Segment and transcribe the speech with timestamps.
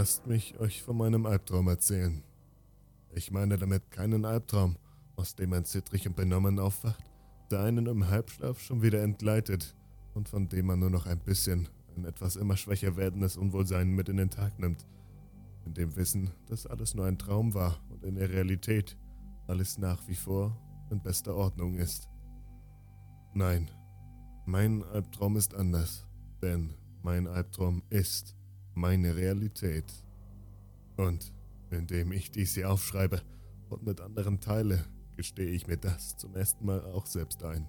[0.00, 2.22] Lasst mich euch von meinem Albtraum erzählen.
[3.12, 4.78] Ich meine damit keinen Albtraum,
[5.16, 7.04] aus dem man zittrig und benommen aufwacht,
[7.50, 9.76] der einen im Halbschlaf schon wieder entgleitet
[10.14, 14.08] und von dem man nur noch ein bisschen, ein etwas immer schwächer werdendes Unwohlsein mit
[14.08, 14.86] in den Tag nimmt.
[15.66, 18.96] In dem Wissen, dass alles nur ein Traum war und in der Realität
[19.48, 20.56] alles nach wie vor
[20.90, 22.08] in bester Ordnung ist.
[23.34, 23.70] Nein,
[24.46, 26.06] mein Albtraum ist anders,
[26.40, 28.34] denn mein Albtraum ist
[28.74, 29.92] meine Realität.
[30.96, 31.32] Und
[31.70, 33.22] indem ich dies hier aufschreibe
[33.68, 34.84] und mit anderen teile,
[35.16, 37.68] gestehe ich mir das zum ersten Mal auch selbst ein.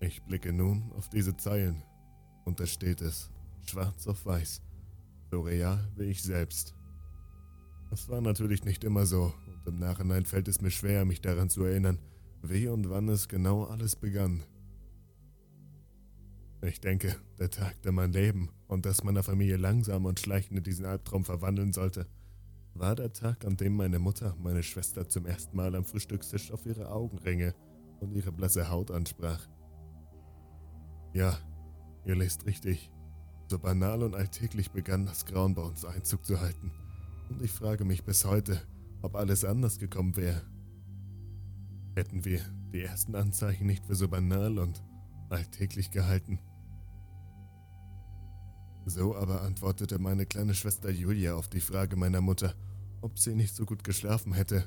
[0.00, 1.82] Ich blicke nun auf diese Zeilen
[2.44, 3.30] und da steht es,
[3.66, 4.62] schwarz auf weiß,
[5.30, 6.74] so real wie ich selbst.
[7.90, 11.48] Es war natürlich nicht immer so und im Nachhinein fällt es mir schwer, mich daran
[11.48, 11.98] zu erinnern,
[12.42, 14.42] wie und wann es genau alles begann.
[16.66, 20.64] Ich denke, der Tag, der mein Leben und das meiner Familie langsam und schleichend in
[20.64, 22.08] diesen Albtraum verwandeln sollte,
[22.74, 26.66] war der Tag, an dem meine Mutter meine Schwester zum ersten Mal am Frühstückstisch auf
[26.66, 27.54] ihre Augenringe
[28.00, 29.46] und ihre blasse Haut ansprach.
[31.14, 31.38] Ja,
[32.04, 32.90] ihr lest richtig.
[33.48, 36.72] So banal und alltäglich begann das Grauen bei uns Einzug zu halten.
[37.30, 38.60] Und ich frage mich bis heute,
[39.02, 40.42] ob alles anders gekommen wäre.
[41.94, 42.40] Hätten wir
[42.72, 44.82] die ersten Anzeichen nicht für so banal und
[45.30, 46.40] alltäglich gehalten.
[48.88, 52.54] So aber antwortete meine kleine Schwester Julia auf die Frage meiner Mutter,
[53.00, 54.64] ob sie nicht so gut geschlafen hätte,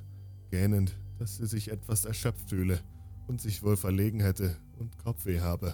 [0.52, 2.82] gähnend, dass sie sich etwas erschöpft fühle
[3.28, 5.74] und sich wohl verlegen hätte und Kopfweh habe.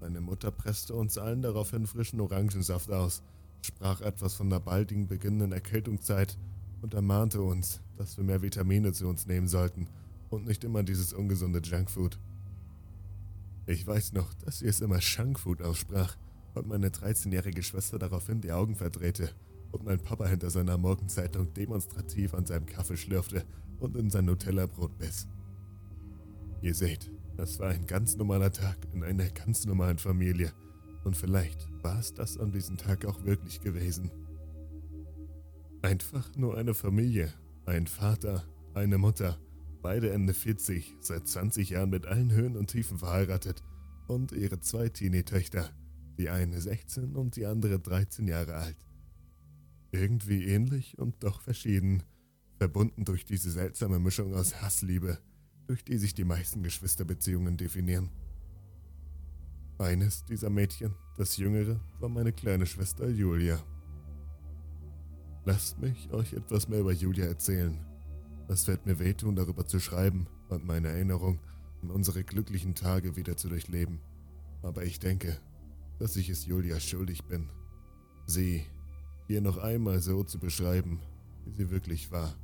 [0.00, 3.22] Meine Mutter presste uns allen daraufhin frischen Orangensaft aus,
[3.60, 6.38] sprach etwas von der baldigen beginnenden Erkältungszeit
[6.80, 9.86] und ermahnte uns, dass wir mehr Vitamine zu uns nehmen sollten
[10.30, 12.18] und nicht immer dieses ungesunde Junkfood.
[13.66, 16.16] Ich weiß noch, dass sie es immer Junkfood aussprach
[16.56, 19.30] und meine 13-jährige Schwester daraufhin die Augen verdrehte
[19.72, 23.44] und mein Papa hinter seiner Morgenzeitung demonstrativ an seinem Kaffee schlürfte
[23.78, 25.28] und in sein Nutella-Brot biss.
[26.62, 30.52] Ihr seht, das war ein ganz normaler Tag in einer ganz normalen Familie
[31.04, 34.10] und vielleicht war es das an diesem Tag auch wirklich gewesen.
[35.82, 37.32] Einfach nur eine Familie,
[37.66, 38.44] ein Vater,
[38.74, 39.38] eine Mutter,
[39.82, 43.62] beide Ende 40, seit 20 Jahren mit allen Höhen und Tiefen verheiratet
[44.08, 45.70] und ihre zwei Teenie-Töchter–
[46.16, 48.76] die eine 16 und die andere 13 Jahre alt.
[49.92, 52.02] Irgendwie ähnlich und doch verschieden,
[52.58, 55.18] verbunden durch diese seltsame Mischung aus Hassliebe,
[55.66, 58.10] durch die sich die meisten Geschwisterbeziehungen definieren.
[59.78, 63.62] Eines dieser Mädchen, das jüngere, war meine kleine Schwester Julia.
[65.44, 67.78] Lasst mich euch etwas mehr über Julia erzählen.
[68.48, 71.40] Es wird mir wehtun, darüber zu schreiben und meine Erinnerung
[71.82, 74.00] an unsere glücklichen Tage wieder zu durchleben.
[74.62, 75.38] Aber ich denke,
[75.98, 77.48] dass ich es Julia schuldig bin,
[78.26, 78.64] sie
[79.26, 81.00] hier noch einmal so zu beschreiben,
[81.44, 82.34] wie sie wirklich war.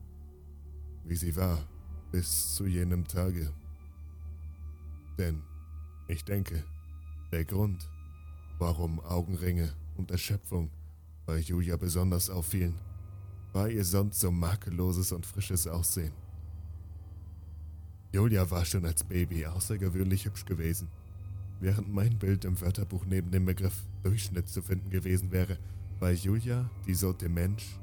[1.05, 1.59] Wie sie war
[2.11, 3.53] bis zu jenem Tage.
[5.19, 5.43] Denn
[6.09, 6.63] ich denke,
[7.31, 7.89] der Grund,
[8.59, 10.71] warum Augenringe und Erschöpfung
[11.27, 12.79] bei Julia besonders auffielen,
[13.53, 16.13] war ihr sonst so makelloses und frisches Aussehen.
[18.13, 20.89] Julia war schon als Baby außergewöhnlich hübsch gewesen
[21.63, 25.59] während mein Bild im Wörterbuch neben dem Begriff Durchschnitt zu finden gewesen wäre,
[26.01, 27.79] war Julia die Sorte Mensch,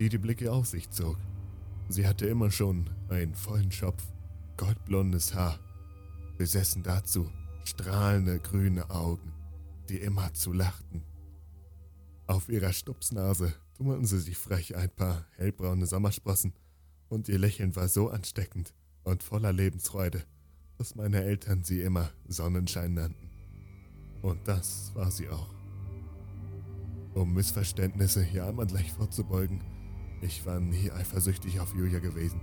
[0.00, 1.16] die die Blicke auf sich zog.
[1.88, 4.02] Sie hatte immer schon einen vollen Schopf,
[4.56, 5.60] goldblondes Haar,
[6.38, 7.30] besessen dazu
[7.64, 9.32] strahlende grüne Augen,
[9.88, 11.04] die immer zu lachten.
[12.26, 16.52] Auf ihrer Stupsnase tummelten sie sich frech ein paar hellbraune Sommersprossen,
[17.08, 18.74] und ihr Lächeln war so ansteckend
[19.04, 20.24] und voller Lebensfreude,
[20.80, 23.28] dass meine Eltern sie immer Sonnenschein nannten.
[24.22, 25.54] Und das war sie auch.
[27.12, 29.62] Um Missverständnisse hier einmal gleich vorzubeugen,
[30.22, 32.40] ich war nie eifersüchtig auf Julia gewesen.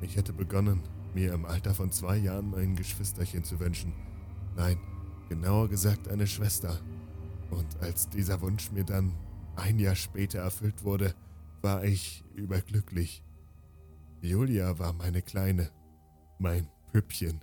[0.00, 0.80] Ich hätte begonnen,
[1.12, 3.92] mir im Alter von zwei Jahren ein Geschwisterchen zu wünschen.
[4.54, 4.78] Nein,
[5.28, 6.78] genauer gesagt eine Schwester.
[7.50, 9.12] Und als dieser Wunsch mir dann
[9.56, 11.16] ein Jahr später erfüllt wurde,
[11.62, 13.24] war ich überglücklich.
[14.20, 15.68] Julia war meine Kleine,
[16.38, 17.40] mein Püppchen,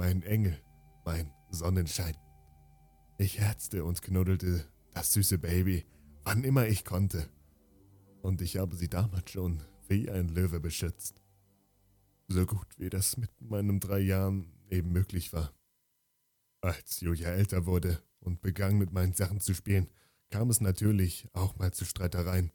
[0.00, 0.58] mein Engel,
[1.04, 2.16] mein Sonnenschein.
[3.18, 4.64] Ich herzte und knuddelte
[4.94, 5.84] das süße Baby,
[6.24, 7.28] wann immer ich konnte.
[8.22, 11.20] Und ich habe sie damals schon wie ein Löwe beschützt.
[12.28, 15.52] So gut wie das mit meinen drei Jahren eben möglich war.
[16.62, 19.86] Als Julia älter wurde und begann mit meinen Sachen zu spielen,
[20.30, 22.50] kam es natürlich auch mal zu Streitereien.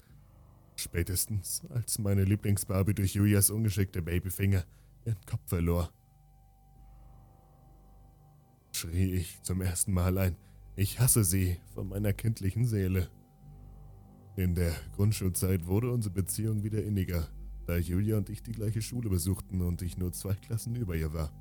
[0.78, 4.66] Spätestens als meine Lieblingsbarbie durch Julias ungeschickte Babyfinger
[5.06, 5.94] ihren Kopf verlor.
[8.76, 10.36] Schrie ich zum ersten Mal ein,
[10.76, 13.10] ich hasse sie von meiner kindlichen Seele.
[14.36, 17.26] In der Grundschulzeit wurde unsere Beziehung wieder inniger,
[17.68, 21.14] da Julia und ich die gleiche Schule besuchten und ich nur zwei Klassen über ihr
[21.14, 21.32] war.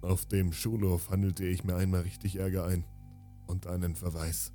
[0.00, 2.86] Auf dem Schulhof handelte ich mir einmal richtig Ärger ein
[3.46, 4.54] und einen Verweis,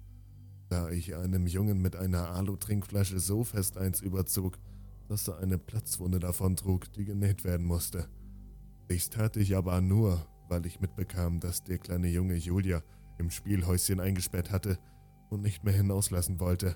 [0.68, 4.58] da ich einem Jungen mit einer Alu-Trinkflasche so fest eins überzog,
[5.10, 8.10] dass er eine Platzwunde davontrug, die genäht werden musste.
[8.90, 12.84] Dies tat ich aber nur, weil ich mitbekam, dass der kleine Junge Julia
[13.18, 14.78] im Spielhäuschen eingesperrt hatte
[15.30, 16.76] und nicht mehr hinauslassen wollte.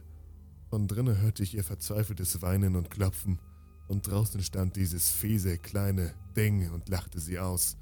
[0.69, 3.39] Von drinnen hörte ich ihr verzweifeltes Weinen und Klopfen,
[3.87, 7.77] und draußen stand dieses fiese, kleine Ding und lachte sie aus.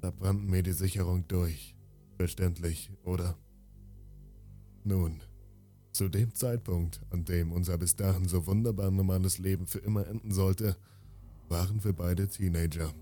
[0.00, 1.74] Da brannten mir die Sicherung durch.
[2.16, 3.36] Verständlich, oder?
[4.84, 5.22] Nun,
[5.90, 10.30] zu dem Zeitpunkt, an dem unser bis dahin so wunderbar normales Leben für immer enden
[10.30, 10.76] sollte,
[11.48, 12.92] waren wir beide Teenager.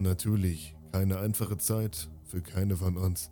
[0.00, 3.30] Natürlich keine einfache Zeit für keine von uns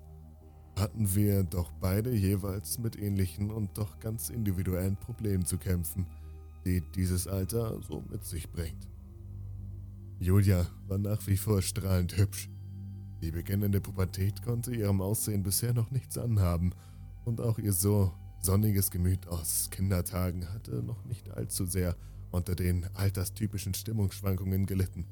[0.78, 6.06] hatten wir doch beide jeweils mit ähnlichen und doch ganz individuellen Problemen zu kämpfen,
[6.64, 8.88] die dieses Alter so mit sich bringt.
[10.18, 12.50] Julia war nach wie vor strahlend hübsch.
[13.22, 16.72] Die beginnende Pubertät konnte ihrem Aussehen bisher noch nichts anhaben
[17.24, 21.96] und auch ihr so sonniges Gemüt aus Kindertagen hatte noch nicht allzu sehr
[22.30, 25.06] unter den alterstypischen Stimmungsschwankungen gelitten.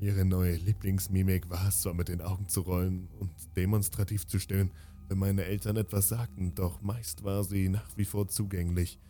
[0.00, 4.70] Ihre neue Lieblingsmimik war es zwar mit den Augen zu rollen und demonstrativ zu stöhnen,
[5.08, 9.00] wenn meine Eltern etwas sagten, doch meist war sie nach wie vor zugänglich.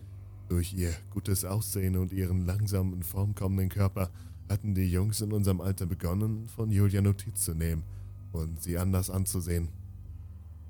[0.48, 4.10] Durch ihr gutes Aussehen und ihren langsam in Form kommenden Körper
[4.48, 7.84] hatten die Jungs in unserem Alter begonnen, von Julia Notiz zu nehmen
[8.32, 9.68] und sie anders anzusehen.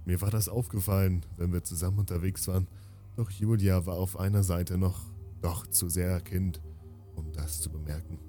[0.05, 2.67] Mir war das aufgefallen, wenn wir zusammen unterwegs waren,
[3.15, 5.01] doch Julia war auf einer Seite noch
[5.43, 6.61] doch zu sehr Kind,
[7.15, 8.28] um das zu bemerken.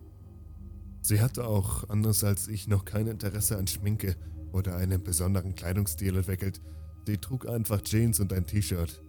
[1.01, 4.15] Sie hatte auch, anders als ich, noch kein Interesse an Schminke
[4.51, 6.61] oder einem besonderen Kleidungsstil entwickelt.
[7.05, 9.01] Sie trug einfach Jeans und ein T-Shirt.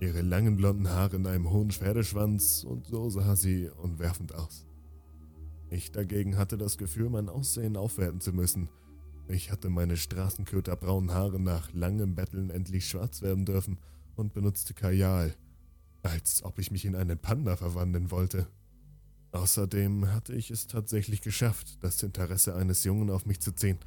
[0.00, 4.66] Ihre langen blonden Haare in einem hohen Pferdeschwanz und so sah sie unwerfend aus.
[5.70, 8.68] Ich dagegen hatte das Gefühl, mein Aussehen aufwerten zu müssen.
[9.28, 13.78] Ich hatte meine straßenköterbraunen Haare nach langem Betteln endlich schwarz werden dürfen
[14.16, 15.34] und benutzte Kajal,
[16.02, 18.46] als ob ich mich in einen Panda verwandeln wollte.
[19.32, 23.78] Außerdem hatte ich es tatsächlich geschafft, das Interesse eines Jungen auf mich zu ziehen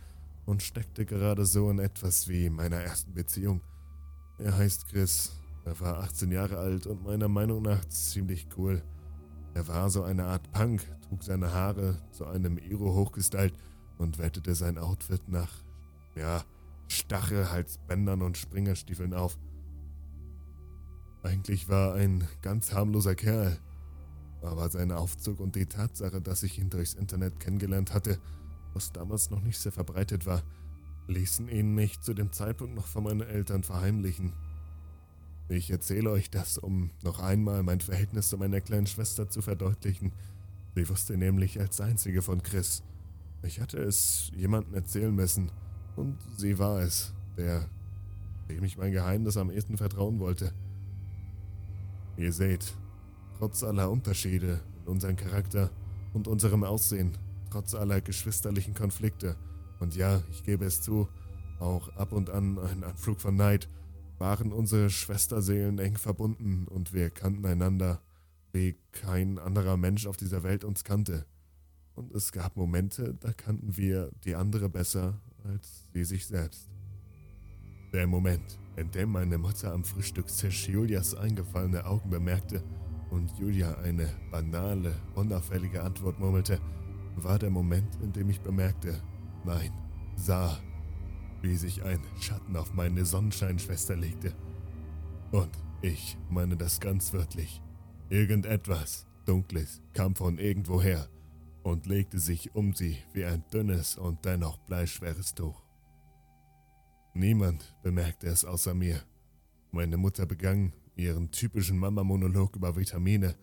[0.46, 3.62] und steckte gerade so in etwas wie meiner ersten Beziehung.
[4.38, 5.32] Er heißt Chris,
[5.66, 8.84] er war 18 Jahre alt und meiner Meinung nach ziemlich cool.
[9.54, 13.54] Er war so eine Art Punk, trug seine Haare zu einem Iro hochgestylt
[13.98, 15.52] und wertete sein Outfit nach,
[16.16, 16.44] ja,
[16.88, 19.38] Stachelhalsbändern und Springerstiefeln auf.
[21.24, 23.58] Eigentlich war ein ganz harmloser Kerl,
[24.42, 28.20] aber sein Aufzug und die Tatsache, dass ich ihn durchs Internet kennengelernt hatte,
[28.74, 30.44] was damals noch nicht sehr verbreitet war,
[31.08, 34.34] ließen ihn mich zu dem Zeitpunkt noch von meinen Eltern verheimlichen.
[35.50, 40.14] Ich erzähle euch das, um noch einmal mein Verhältnis zu meiner kleinen Schwester zu verdeutlichen.
[40.76, 42.84] Sie wusste nämlich als einzige von Chris.
[43.44, 45.52] Ich hatte es jemandem erzählen müssen,
[45.96, 47.68] und sie war es, der,
[48.50, 50.54] dem ich mein Geheimnis am ehesten vertrauen wollte.
[52.18, 52.74] Ihr seht,
[53.42, 55.72] Trotz aller Unterschiede in unserem Charakter
[56.14, 57.18] und unserem Aussehen,
[57.50, 59.36] trotz aller geschwisterlichen Konflikte
[59.80, 61.08] und ja, ich gebe es zu,
[61.60, 63.68] auch ab und an ein Anflug von Neid,
[64.20, 68.04] waren unsere Schwesterseelen eng verbunden und wir kannten einander,
[68.54, 71.26] wie kein anderer Mensch auf dieser Welt uns kannte.
[71.96, 76.70] Und es gab Momente, da kannten wir die andere besser als sie sich selbst.
[77.92, 82.64] Der Moment, in dem meine Mutter am Frühstückstisch Julias eingefallene Augen bemerkte,
[83.12, 86.60] und Julia eine banale, unauffällige Antwort murmelte,
[87.16, 89.02] war der Moment, in dem ich bemerkte,
[89.46, 89.72] nein,
[90.16, 90.58] sah,
[91.42, 94.34] wie sich ein Schatten auf meine Sonnenscheinschwester legte.
[95.32, 95.52] Und
[95.82, 97.62] ich meine das ganz wörtlich.
[98.10, 101.08] Irgendetwas Dunkles kam von irgendwoher
[101.64, 105.64] und legte sich um sie wie ein dünnes und dennoch bleischweres Tuch.
[107.14, 109.02] Niemand bemerkte es außer mir.
[109.72, 113.36] Meine Mutter begann ihren typischen Mama-Monolog über Vitamine.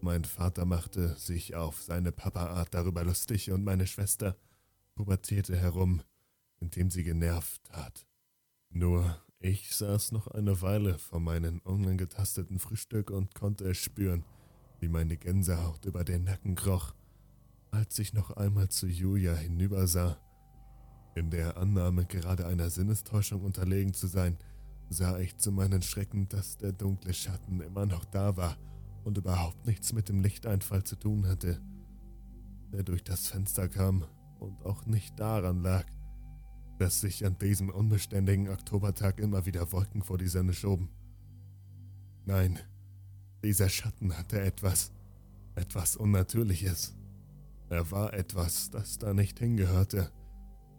[0.00, 4.36] Mein Vater machte sich auf seine Papa-Art darüber lustig und meine Schwester
[4.94, 6.02] pubertierte herum,
[6.60, 8.06] indem sie genervt tat.
[8.70, 14.24] Nur ich saß noch eine Weile vor meinem unangetasteten Frühstück und konnte es spüren,
[14.80, 16.94] wie meine Gänsehaut über den Nacken kroch,
[17.70, 20.18] als ich noch einmal zu Julia hinübersah.
[21.14, 24.38] In der Annahme, gerade einer Sinnestäuschung unterlegen zu sein,
[24.94, 28.56] sah ich zu meinen Schrecken, dass der dunkle Schatten immer noch da war
[29.02, 31.60] und überhaupt nichts mit dem Lichteinfall zu tun hatte,
[32.72, 34.06] der durch das Fenster kam
[34.38, 35.84] und auch nicht daran lag,
[36.78, 40.88] dass sich an diesem unbeständigen Oktobertag immer wieder Wolken vor die Sonne schoben.
[42.24, 42.58] Nein,
[43.42, 44.92] dieser Schatten hatte etwas,
[45.56, 46.94] etwas Unnatürliches.
[47.68, 50.10] Er war etwas, das da nicht hingehörte.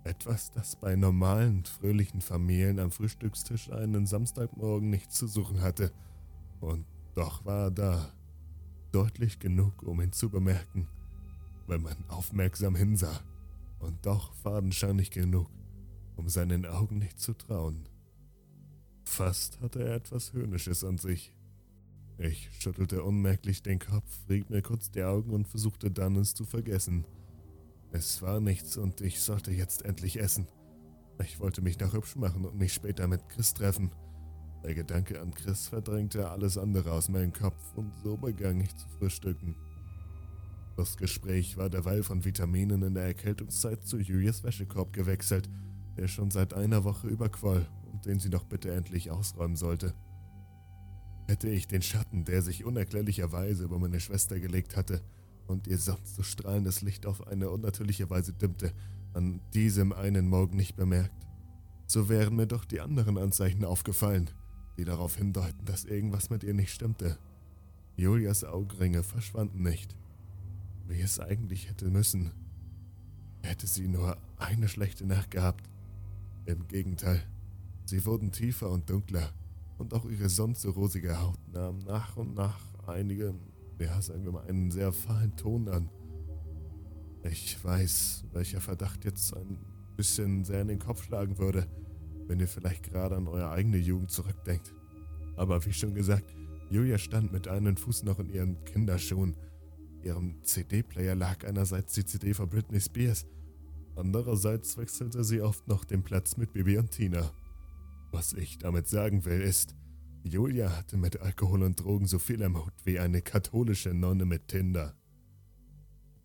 [0.05, 5.91] Etwas, das bei normalen, fröhlichen Familien am Frühstückstisch einen Samstagmorgen nichts zu suchen hatte.
[6.61, 6.85] Und
[7.15, 8.13] doch war er da.
[8.91, 10.87] Deutlich genug, um ihn zu bemerken,
[11.65, 13.19] wenn man aufmerksam hinsah.
[13.79, 15.49] Und doch fadenscheinig genug,
[16.15, 17.89] um seinen Augen nicht zu trauen.
[19.05, 21.33] Fast hatte er etwas Höhnisches an sich.
[22.19, 26.45] Ich schüttelte unmerklich den Kopf, rieb mir kurz die Augen und versuchte dann es zu
[26.45, 27.05] vergessen.
[27.91, 30.47] Es war nichts und ich sollte jetzt endlich essen.
[31.23, 33.91] Ich wollte mich noch hübsch machen und mich später mit Chris treffen.
[34.63, 38.87] Der Gedanke an Chris verdrängte alles andere aus meinem Kopf und so begann ich zu
[38.89, 39.55] frühstücken.
[40.75, 45.49] Das Gespräch war derweil von Vitaminen in der Erkältungszeit zu Julias Wäschekorb gewechselt–
[45.97, 49.93] der schon seit einer Woche überquoll und den sie doch bitte endlich ausräumen sollte.
[51.27, 55.01] Hätte ich den Schatten, der sich unerklärlicherweise über meine Schwester gelegt hatte
[55.47, 58.73] und ihr sonst so strahlendes Licht auf eine unnatürliche Weise dimmte,
[59.13, 61.25] an diesem einen Morgen nicht bemerkt,
[61.87, 64.29] so wären mir doch die anderen Anzeichen aufgefallen,
[64.77, 67.17] die darauf hindeuten, dass irgendwas mit ihr nicht stimmte.
[67.95, 69.95] Julias Augenringe verschwanden nicht,
[70.87, 72.31] wie es eigentlich hätte müssen.
[73.41, 75.69] Hätte sie nur eine schlechte Nacht gehabt,
[76.45, 77.23] im Gegenteil,
[77.85, 79.31] sie wurden tiefer und dunkler
[79.77, 83.33] und auch ihre sonst so rosige Haut nahm nach und nach einige,
[83.79, 85.89] ja sagen wir mal, einen sehr fahlen Ton an.
[87.23, 89.57] Ich weiß, welcher Verdacht jetzt ein
[89.95, 91.67] bisschen sehr in den Kopf schlagen würde,
[92.27, 94.73] wenn ihr vielleicht gerade an eure eigene Jugend zurückdenkt.
[95.35, 96.33] Aber wie schon gesagt,
[96.69, 99.35] Julia stand mit einem Fuß noch in ihren Kinderschuhen.
[100.03, 103.25] Ihrem CD-Player lag einerseits die CD von Britney Spears
[103.95, 107.31] Andererseits wechselte sie oft noch den Platz mit Bibi und Tina.
[108.11, 109.75] Was ich damit sagen will, ist,
[110.25, 114.47] Julia hatte mit Alkohol und Drogen so viel am Hut wie eine katholische Nonne mit
[114.47, 114.95] Tinder.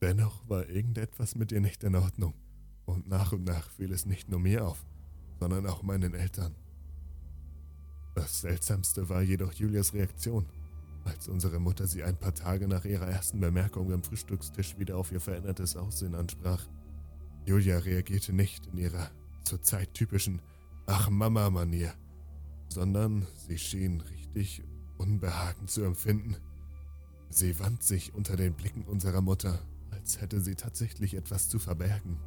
[0.00, 2.32] Dennoch war irgendetwas mit ihr nicht in Ordnung,
[2.86, 4.86] und nach und nach fiel es nicht nur mir auf,
[5.38, 6.56] sondern auch meinen Eltern.
[8.14, 10.46] Das Seltsamste war jedoch Julias Reaktion,
[11.04, 15.12] als unsere Mutter sie ein paar Tage nach ihrer ersten Bemerkung am Frühstückstisch wieder auf
[15.12, 16.66] ihr verändertes Aussehen ansprach.
[17.44, 19.10] Julia reagierte nicht in ihrer
[19.44, 20.40] zurzeit typischen
[20.86, 21.92] Ach-Mama-Manier,
[22.72, 24.62] sondern sie schien richtig
[24.98, 26.36] Unbehagen zu empfinden.
[27.28, 29.58] Sie wand sich unter den Blicken unserer Mutter,
[29.90, 32.18] als hätte sie tatsächlich etwas zu verbergen.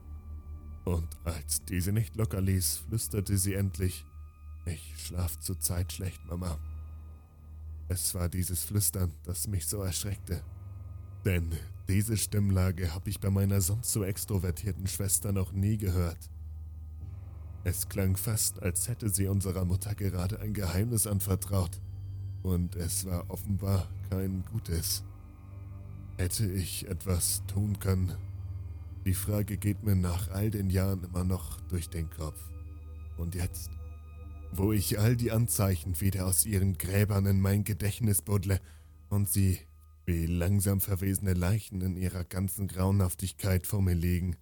[0.86, 4.06] Und als diese nicht locker ließ, flüsterte sie endlich,
[4.66, 6.58] ich schlaf zurzeit schlecht, Mama.
[7.90, 10.42] Es war dieses Flüstern, das mich so erschreckte.
[11.26, 11.52] Denn
[11.88, 16.30] diese Stimmlage habe ich bei meiner sonst so extrovertierten Schwester noch nie gehört.
[17.66, 21.80] Es klang fast, als hätte sie unserer Mutter gerade ein Geheimnis anvertraut.
[22.42, 25.06] Und es war offenbar kein gutes.
[26.18, 28.18] Hätte ich etwas tun können?
[29.06, 32.40] Die Frage geht mir nach all den Jahren immer noch durch den Kopf.
[33.18, 33.72] Und jetzt,
[34.52, 38.60] wo ich all die Anzeichen wieder aus ihren Gräbern in mein Gedächtnis buddle
[39.10, 39.60] und sie
[40.06, 44.36] wie langsam verwesene Leichen in ihrer ganzen Grauenhaftigkeit vor mir liegen,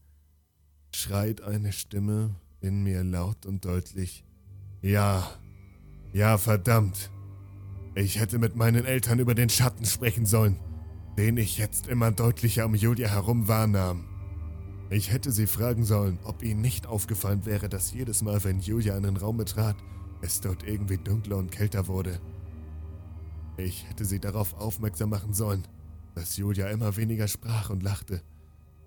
[0.91, 4.23] schreit eine Stimme in mir laut und deutlich,
[4.81, 5.29] ja,
[6.13, 7.11] ja, verdammt.
[7.95, 10.59] Ich hätte mit meinen Eltern über den Schatten sprechen sollen,
[11.17, 14.05] den ich jetzt immer deutlicher um Julia herum wahrnahm.
[14.89, 18.95] Ich hätte sie fragen sollen, ob ihnen nicht aufgefallen wäre, dass jedes Mal, wenn Julia
[18.97, 19.77] in den Raum betrat,
[20.21, 22.19] es dort irgendwie dunkler und kälter wurde.
[23.57, 25.67] Ich hätte sie darauf aufmerksam machen sollen,
[26.15, 28.21] dass Julia immer weniger sprach und lachte.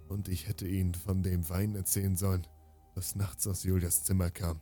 [0.08, 2.46] Und ich hätte ihnen von dem Wein erzählen sollen,
[2.94, 4.60] das nachts aus Julias Zimmer kam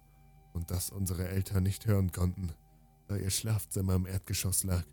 [0.52, 2.52] und das unsere Eltern nicht hören konnten,
[3.08, 4.84] da ihr Schlafzimmer im Erdgeschoss lag.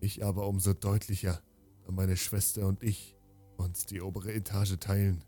[0.00, 1.42] Ich aber umso deutlicher,
[1.84, 3.16] da meine Schwester und ich
[3.56, 5.24] uns die obere Etage teilen.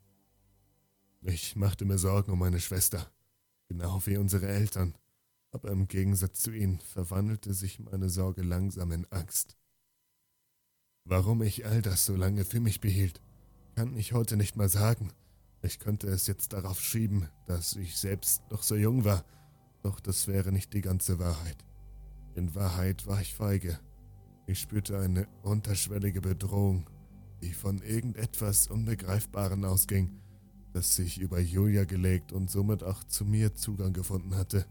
[1.22, 3.10] Ich machte mir Sorgen um meine Schwester,
[3.68, 4.94] genau wie unsere Eltern
[5.52, 9.56] aber im Gegensatz zu ihnen verwandelte sich meine Sorge langsam in Angst.
[11.04, 13.20] Warum ich all das so lange für mich behielt,
[13.74, 15.12] kann ich heute nicht mal sagen.
[15.62, 19.24] Ich könnte es jetzt darauf schieben, dass ich selbst noch so jung war,
[19.82, 21.64] doch das wäre nicht die ganze Wahrheit.
[22.34, 23.78] In Wahrheit war ich feige.
[24.46, 26.88] Ich spürte eine unterschwellige Bedrohung,
[27.42, 30.20] die von irgendetwas Unbegreifbaren ausging,
[30.72, 34.66] das sich über Julia gelegt und somit auch zu mir Zugang gefunden hatte.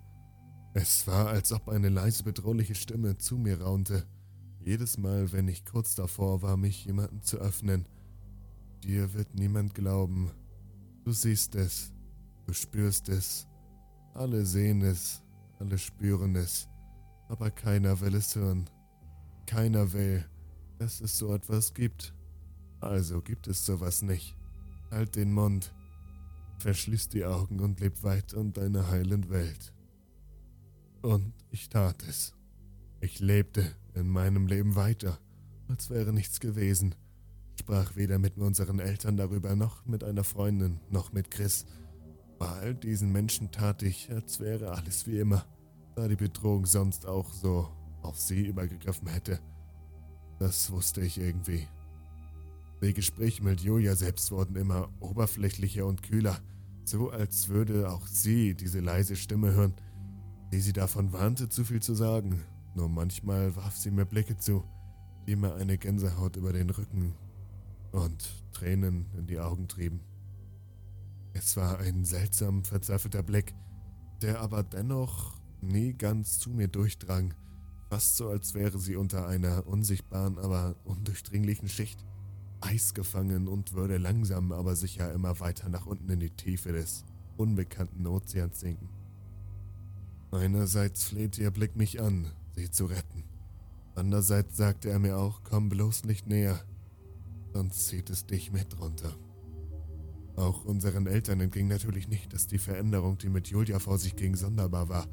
[0.74, 4.06] Es war, als ob eine leise bedrohliche Stimme zu mir raunte.
[4.60, 7.88] Jedes Mal, wenn ich kurz davor war, mich jemandem zu öffnen.
[8.84, 10.32] Dir wird niemand glauben.
[11.04, 11.92] Du siehst es,
[12.46, 13.48] du spürst es,
[14.14, 15.24] alle sehen es,
[15.60, 16.68] alle spüren es,
[17.28, 18.70] aber keiner will es hören.
[19.46, 20.26] Keiner will,
[20.78, 22.14] dass es so etwas gibt.
[22.82, 24.36] Also gibt es sowas nicht.
[24.92, 25.74] Halt den Mund,
[26.60, 29.74] verschließ die Augen und leb weit in deiner heilen Welt.
[31.02, 32.34] Und ich tat es.
[33.02, 35.20] Ich lebte in meinem Leben weiter,
[35.68, 36.96] als wäre nichts gewesen,
[37.60, 41.66] sprach weder mit unseren Eltern darüber noch mit einer Freundin noch mit Chris.
[42.40, 45.46] Bei all diesen Menschen tat ich, als wäre alles wie immer,
[45.96, 47.68] da die Bedrohung sonst auch so
[48.02, 49.40] auf sie übergegriffen hätte.
[50.40, 51.68] Das wusste ich irgendwie.
[52.82, 56.40] Die Gespräche mit Julia selbst wurden immer oberflächlicher und kühler,
[56.86, 59.74] so als würde auch sie diese leise Stimme hören,
[60.54, 62.42] die sie davon warnte, zu viel zu sagen.
[62.74, 64.64] Nur manchmal warf sie mir Blicke zu,
[65.28, 67.16] die mir eine Gänsehaut über den Rücken
[67.92, 70.02] und Tränen in die Augen trieben.
[71.34, 73.54] Es war ein seltsam verzweifelter Blick,
[74.22, 77.34] der aber dennoch nie ganz zu mir durchdrang,
[77.90, 82.06] fast so als wäre sie unter einer unsichtbaren, aber undurchdringlichen Schicht
[82.62, 87.06] Eis gefangen und würde langsam aber sicher immer weiter nach unten in die Tiefe des
[87.38, 88.90] unbekannten Ozeans sinken.
[90.32, 93.24] Einerseits flehte ihr Blick mich an, sie zu retten.
[93.96, 96.60] Andererseits sagte er mir auch, komm bloß nicht näher,
[97.54, 99.16] sonst zieht es dich mit runter.
[100.36, 104.36] Auch unseren Eltern entging natürlich nicht, dass die Veränderung, die mit Julia vor sich ging,
[104.36, 105.08] sonderbar war.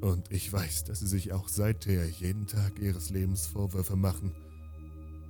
[0.00, 4.32] Und ich weiß, dass sie sich auch seither jeden Tag ihres Lebens Vorwürfe machen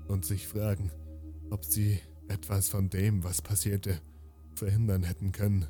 [0.09, 0.91] und sich fragen,
[1.51, 4.01] ob sie etwas von dem, was passierte,
[4.55, 5.67] verhindern hätten können.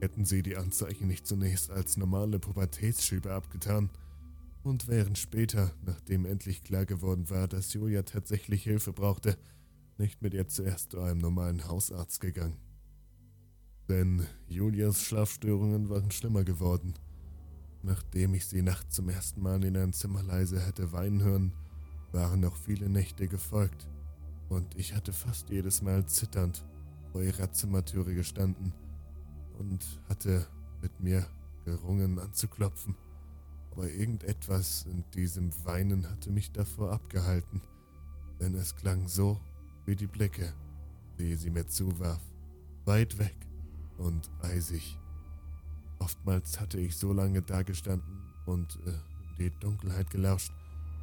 [0.00, 3.90] Hätten sie die Anzeichen nicht zunächst als normale Pubertätsschübe abgetan
[4.62, 9.38] und wären später, nachdem endlich klar geworden war, dass Julia tatsächlich Hilfe brauchte,
[9.98, 12.58] nicht mit ihr zuerst zu einem normalen Hausarzt gegangen.
[13.88, 16.94] Denn Julias Schlafstörungen waren schlimmer geworden.
[17.82, 21.52] Nachdem ich sie nachts zum ersten Mal in ein Zimmer leise hätte weinen hören,
[22.12, 23.88] waren noch viele Nächte gefolgt,
[24.48, 26.64] und ich hatte fast jedes Mal zitternd
[27.12, 28.72] vor ihrer Zimmertüre gestanden
[29.58, 30.46] und hatte
[30.82, 31.26] mit mir
[31.64, 32.96] gerungen anzuklopfen,
[33.72, 37.60] aber irgendetwas in diesem Weinen hatte mich davor abgehalten,
[38.40, 39.40] denn es klang so,
[39.86, 40.52] wie die Blicke,
[41.18, 42.20] die sie mir zuwarf,
[42.84, 43.36] weit weg
[43.96, 44.98] und eisig.
[45.98, 48.92] Oftmals hatte ich so lange dagestanden und äh,
[49.38, 50.52] die Dunkelheit gelauscht,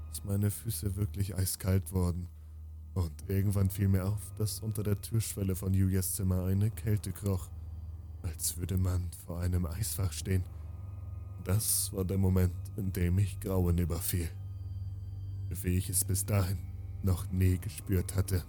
[0.10, 2.28] dass meine Füße wirklich eiskalt wurden.
[2.94, 7.50] Und irgendwann fiel mir auf, dass unter der Türschwelle von Julias Zimmer eine Kälte kroch,
[8.22, 10.44] als würde man vor einem Eisfach stehen.
[11.44, 14.30] Das war der Moment, in dem ich Grauen überfiel,
[15.50, 16.60] wie ich es bis dahin
[17.02, 18.44] noch nie gespürt hatte.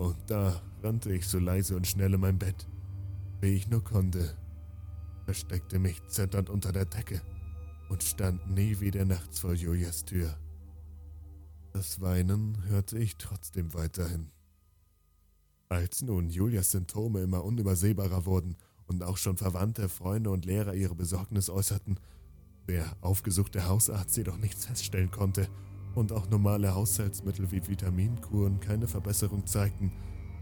[0.00, 2.66] Und da rannte ich so leise und schnell in mein Bett,
[3.42, 4.34] wie ich nur konnte,
[5.26, 7.20] versteckte mich zitternd unter der Decke
[7.90, 10.34] und stand nie wieder nachts vor Julias Tür.
[11.74, 14.30] Das Weinen hörte ich trotzdem weiterhin.
[15.68, 20.94] Als nun Julias Symptome immer unübersehbarer wurden und auch schon Verwandte, Freunde und Lehrer ihre
[20.94, 22.00] Besorgnis äußerten,
[22.68, 25.46] der aufgesuchte Hausarzt jedoch nichts feststellen konnte
[25.94, 29.92] und auch normale Haushaltsmittel wie Vitaminkuren keine Verbesserung zeigten,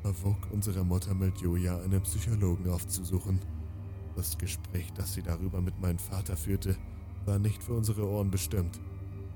[0.04, 3.38] erwog unsere Mutter Julia einen Psychologen aufzusuchen.
[4.16, 6.76] Das Gespräch, das sie darüber mit meinem Vater führte,
[7.24, 8.80] war nicht für unsere Ohren bestimmt.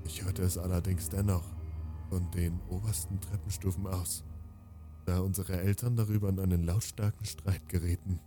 [0.05, 1.45] Ich hörte es allerdings dennoch
[2.09, 4.23] von den obersten Treppenstufen aus,
[5.05, 8.19] da unsere Eltern darüber in einen lautstarken Streit gerieten.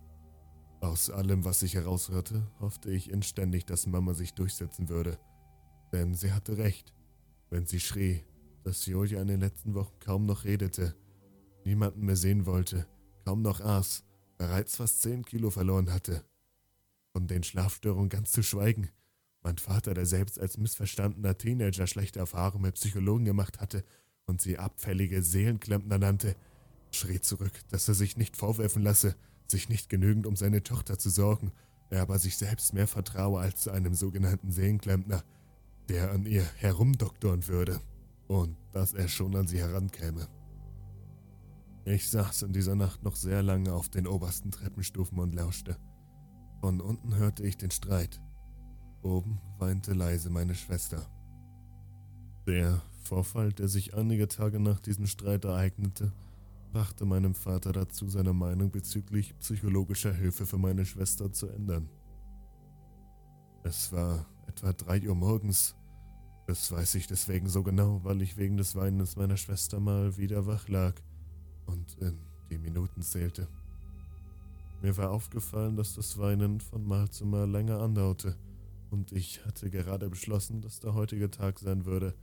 [0.81, 5.17] Aus allem, was ich heraushörte, hoffte ich inständig, dass Mama sich durchsetzen würde,
[5.91, 6.93] denn sie hatte recht
[7.49, 8.23] wenn sie schrie,
[8.63, 10.95] dass Julia in den letzten Wochen kaum noch redete,
[11.63, 12.87] niemanden mehr sehen wollte,
[13.25, 14.03] kaum noch aß,
[14.37, 16.23] bereits fast zehn Kilo verloren hatte.
[17.13, 18.89] Von den Schlafstörungen ganz zu schweigen.
[19.41, 23.83] Mein Vater, der selbst als missverstandener Teenager schlechte Erfahrungen mit Psychologen gemacht hatte
[24.25, 26.35] und sie abfällige Seelenklempner nannte,
[26.91, 29.15] schrie zurück, dass er sich nicht vorwerfen lasse,
[29.47, 31.51] sich nicht genügend um seine Tochter zu sorgen,
[31.89, 35.23] er aber sich selbst mehr vertraue als zu einem sogenannten Seelenklempner–
[35.89, 37.79] der an ihr herumdoktoren würde.
[38.27, 40.27] und dass er schon an sie herankäme.
[41.85, 45.77] Ich saß in dieser Nacht noch sehr lange auf den obersten Treppenstufen und lauschte.
[46.59, 48.21] Von unten hörte ich den Streit.
[49.01, 51.09] Oben weinte leise meine Schwester.
[52.45, 56.11] Der Vorfall, der sich einige Tage nach diesem Streit ereignete,
[56.73, 61.89] brachte meinem Vater dazu, seine Meinung bezüglich psychologischer Hilfe für meine Schwester zu ändern.
[63.63, 64.25] Es war
[64.57, 65.75] etwa drei Uhr morgens.
[66.47, 70.47] Das weiß ich deswegen so genau, weil ich wegen des Weinens meiner Schwester mal wieder
[70.47, 70.95] wach lag
[71.67, 72.17] und in
[72.49, 73.47] die Minuten zählte.
[74.81, 78.35] Mir war aufgefallen, dass das Weinen von Mal zu Mal länger andauerte,
[78.89, 82.15] und ich hatte gerade beschlossen, dass der heutige Tag sein würde,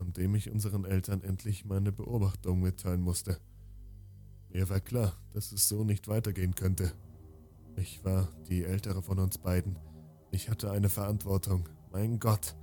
[0.00, 3.38] an dem ich unseren Eltern endlich meine Beobachtung mitteilen musste.
[4.48, 6.92] Mir war klar, dass es so nicht weitergehen könnte.
[7.76, 9.76] Ich war die ältere von uns beiden.
[10.32, 11.68] Ich hatte eine Verantwortung.
[11.92, 12.56] Mein Gott,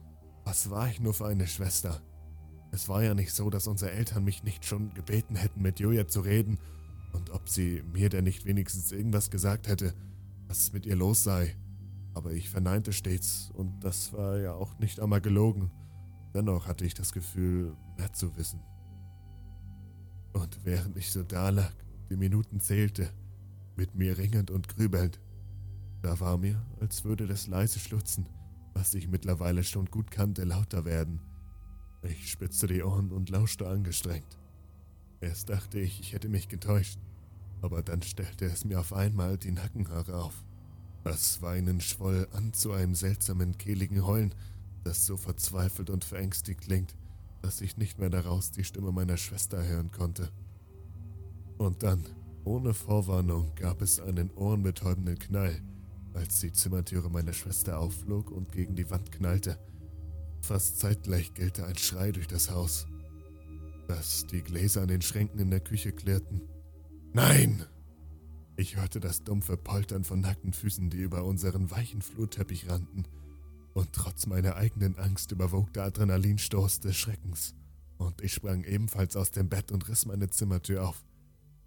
[0.43, 2.01] was war ich nur für eine Schwester?
[2.71, 6.07] Es war ja nicht so, dass unsere Eltern mich nicht schon gebeten hätten, mit Julia
[6.07, 6.57] zu reden
[7.13, 9.93] und ob sie mir denn nicht wenigstens irgendwas gesagt hätte,
[10.47, 11.55] was mit ihr los sei.
[12.15, 15.69] Aber ich verneinte stets und das war ja auch nicht einmal gelogen.
[16.33, 18.61] Dennoch hatte ich das Gefühl, mehr zu wissen.
[20.33, 21.73] Und während ich so dalag,
[22.09, 23.11] die Minuten zählte,
[23.75, 25.19] mit mir ringend und grübelnd,
[26.01, 28.27] da war mir, als würde das leise Schlutzen,
[28.73, 31.21] was ich mittlerweile schon gut kannte, lauter werden.
[32.03, 34.37] Ich spitzte die Ohren und lauschte angestrengt.
[35.19, 36.99] Erst dachte ich, ich hätte mich getäuscht,
[37.61, 40.45] aber dann stellte es mir auf einmal die Nackenhaare auf.
[41.03, 44.33] Das Weinen schwoll an zu einem seltsamen, kehligen Heulen,
[44.83, 46.95] das so verzweifelt und verängstigt klingt,
[47.41, 50.31] dass ich nicht mehr daraus die Stimme meiner Schwester hören konnte.
[51.57, 52.05] Und dann,
[52.45, 55.61] ohne Vorwarnung, gab es einen ohrenbetäubenden Knall,
[56.13, 59.57] als die Zimmertüre meiner Schwester aufflog und gegen die Wand knallte.
[60.41, 62.87] Fast zeitgleich gellte ein Schrei durch das Haus,
[63.87, 66.41] dass die Gläser an den Schränken in der Küche klirrten.
[67.13, 67.65] Nein!
[68.55, 73.07] Ich hörte das dumpfe Poltern von nackten Füßen, die über unseren weichen Flurteppich rannten,
[73.73, 77.55] und trotz meiner eigenen Angst überwog der Adrenalinstoß des Schreckens,
[77.97, 81.05] und ich sprang ebenfalls aus dem Bett und riss meine Zimmertür auf.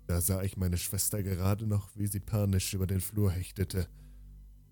[0.07, 3.89] Da sah ich meine Schwester gerade noch, wie sie panisch über den Flur hechtete.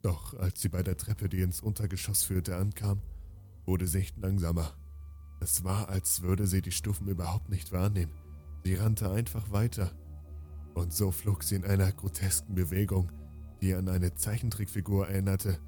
[0.02, 3.00] Doch als sie bei der Treppe, die ins Untergeschoss führte, ankam,
[3.66, 4.72] wurde sie nicht langsamer.
[5.40, 8.12] Es war, als würde sie die Stufen überhaupt nicht wahrnehmen.
[8.64, 9.90] Sie rannte einfach weiter.
[10.74, 13.10] Und so flog sie in einer grotesken Bewegung,
[13.60, 15.58] die an eine Zeichentrickfigur erinnerte,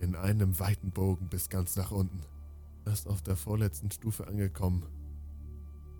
[0.00, 2.20] in einem weiten Bogen bis ganz nach unten.
[2.86, 4.84] Erst auf der vorletzten Stufe angekommen,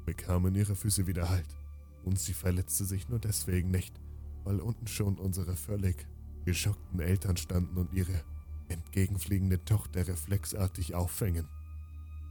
[0.07, 1.57] bekamen ihre Füße wieder Halt.
[2.05, 4.01] Und sie verletzte sich nur deswegen nicht,
[4.45, 6.09] weil unten schon unsere völlig
[6.51, 8.25] geschockten Eltern standen und ihre
[8.67, 11.47] entgegenfliegende Tochter reflexartig auffängen.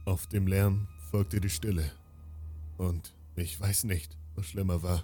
[0.04, 1.90] Auf dem Lärm folgte die Stille.
[2.76, 5.02] Und ich weiß nicht, was schlimmer war.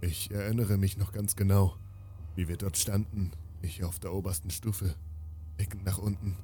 [0.00, 1.76] Ich erinnere mich noch ganz genau,
[2.34, 3.30] wie wir dort standen,
[3.62, 4.96] ich auf der obersten Stufe,
[5.56, 6.36] blickend nach unten,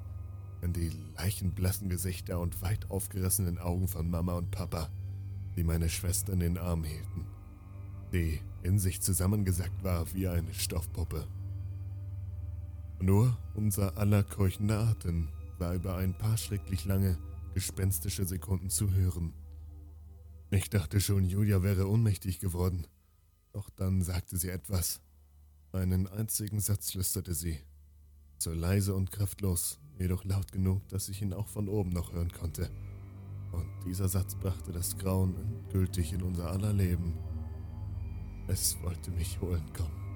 [0.61, 4.89] in die leichenblassen Gesichter und weit aufgerissenen Augen von Mama und Papa,
[5.57, 7.25] die meine Schwester in den Arm hielten,
[8.13, 11.27] die in sich zusammengesackt war wie eine Stoffpuppe.
[12.99, 15.29] Nur unser aller keuchender Atem
[15.59, 17.17] war über ein paar schrecklich lange,
[17.53, 19.33] gespenstische Sekunden zu hören.
[20.49, 22.87] Ich dachte schon, Julia wäre ohnmächtig geworden.
[23.53, 25.01] Doch dann sagte sie etwas.
[25.71, 27.59] Einen einzigen Satz flüsterte sie.
[28.39, 32.31] So leise und kraftlos, jedoch laut genug, dass ich ihn auch von oben noch hören
[32.31, 32.69] konnte.
[33.51, 37.13] Und dieser Satz brachte das Grauen endgültig in unser aller Leben.
[38.47, 40.06] Es wollte mich holen kommen.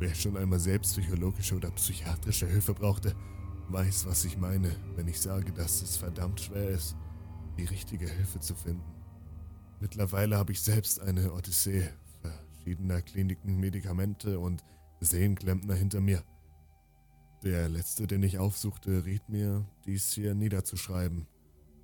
[0.00, 3.14] Wer schon einmal selbst psychologische oder psychiatrische Hilfe brauchte,
[3.68, 6.96] weiß, was ich meine, wenn ich sage, dass es verdammt schwer ist,
[7.58, 8.94] die richtige Hilfe zu finden.
[9.78, 11.86] Mittlerweile habe ich selbst eine Odyssee
[12.22, 14.64] verschiedener Kliniken, Medikamente und
[15.00, 16.24] Sehenklempner hinter mir.
[17.42, 21.26] Der letzte, den ich aufsuchte, riet mir, dies hier niederzuschreiben,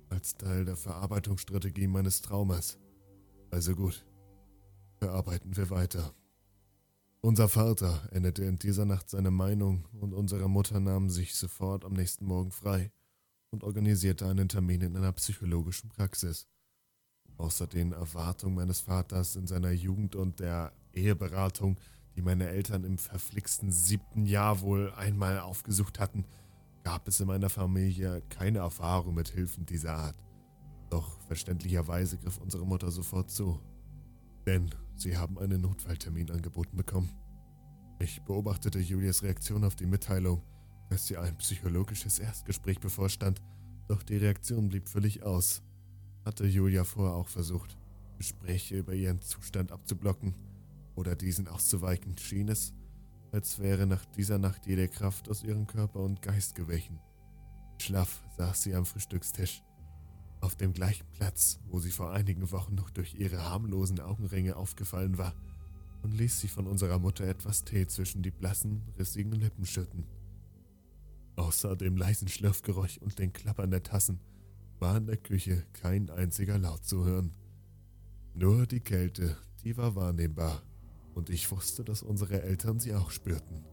[0.09, 2.79] als Teil der Verarbeitungsstrategie meines Traumas.
[3.51, 4.07] Also gut,
[4.99, 6.15] verarbeiten wir weiter.
[7.21, 11.93] Unser Vater änderte in dieser Nacht seine Meinung und unsere Mutter nahm sich sofort am
[11.93, 12.91] nächsten Morgen frei
[13.49, 16.47] und organisierte einen Termin in einer psychologischen Praxis.
[17.37, 21.79] Außer den Erwartungen meines Vaters in seiner Jugend und der Eheberatung,
[22.15, 26.25] die meine Eltern im verflixten siebten Jahr wohl einmal aufgesucht hatten,
[26.83, 30.15] gab es in meiner Familie keine Erfahrung mit Hilfen dieser Art.
[30.89, 33.59] Doch verständlicherweise griff unsere Mutter sofort zu.
[34.45, 37.11] Denn Sie haben einen Notfalltermin angeboten bekommen.
[37.99, 40.41] Ich beobachtete Julias Reaktion auf die Mitteilung,
[40.89, 43.41] dass ihr ein psychologisches Erstgespräch bevorstand
[43.87, 45.61] Doch die Reaktion blieb völlig aus.
[46.25, 47.77] Hatte Julia vorher auch versucht,
[48.17, 50.35] Gespräche über ihren Zustand abzublocken
[50.95, 52.73] oder diesen auszuweichen, schien es,
[53.31, 56.99] als wäre nach dieser Nacht jede Kraft aus ihrem Körper und Geist gewichen.
[57.79, 59.63] Schlaff saß sie am Frühstückstisch,
[60.41, 65.17] auf dem gleichen Platz, wo sie vor einigen Wochen noch durch ihre harmlosen Augenringe aufgefallen
[65.17, 65.33] war,
[66.03, 70.05] und ließ sich von unserer Mutter etwas Tee zwischen die blassen, rissigen Lippen schütten.
[71.35, 74.19] Außer dem leisen Schlürfgeräusch und den Klappern der Tassen
[74.79, 77.33] war in der Küche kein einziger Laut zu hören.
[78.33, 80.61] Nur die Kälte, die war wahrnehmbar,
[81.15, 83.65] und ich wusste, dass unsere Eltern sie auch spürten.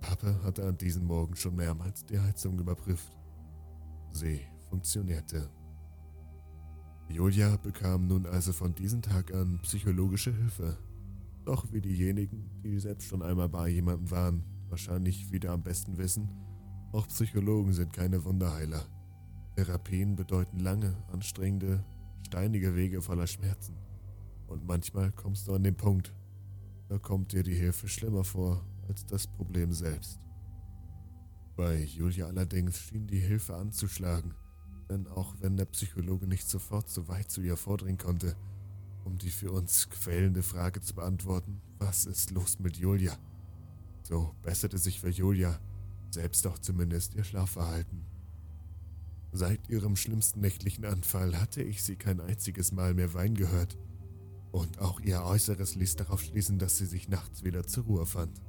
[0.00, 3.16] Papa hatte an diesem Morgen schon mehrmals die Heizung überprüft.
[4.12, 5.50] Sie funktionierte.
[7.08, 10.76] Julia bekam nun also von diesem Tag an psychologische Hilfe.
[11.44, 16.28] Doch wie diejenigen, die selbst schon einmal bei jemandem waren, wahrscheinlich wieder am besten wissen,
[16.92, 18.86] auch Psychologen sind keine Wunderheiler.
[19.56, 21.84] Therapien bedeuten lange, anstrengende,
[22.26, 23.76] steinige Wege voller Schmerzen.
[24.46, 26.14] Und manchmal kommst du an den Punkt,
[26.88, 30.20] da kommt dir die Hilfe schlimmer vor als das Problem selbst.
[31.56, 34.34] Bei Julia allerdings schien die Hilfe anzuschlagen
[34.88, 38.36] denn auch wenn der Psychologe nicht sofort so weit zu ihr vordringen konnte,
[39.04, 43.16] um die für uns quälende Frage zu beantworten, was ist los mit Julia?
[44.02, 45.58] So besserte sich für Julia
[46.10, 48.06] selbst doch zumindest ihr Schlafverhalten.
[49.32, 53.76] Seit ihrem schlimmsten nächtlichen Anfall hatte ich sie kein einziges Mal mehr weinen gehört,
[54.52, 58.40] und auch ihr Äußeres ließ darauf schließen, dass sie sich nachts wieder zur Ruhe fand.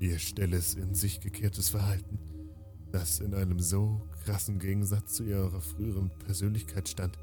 [0.00, 2.18] Ihr stilles, in sich gekehrtes Verhalten
[2.96, 7.18] das in einem so krassen Gegensatz zu ihrer früheren Persönlichkeit stand.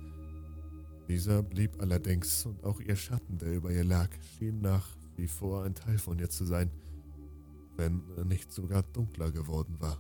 [1.08, 5.64] Dieser blieb allerdings und auch ihr Schatten, der über ihr lag, schien nach wie vor
[5.64, 6.70] ein Teil von ihr zu sein,
[7.76, 10.00] wenn er nicht sogar dunkler geworden war.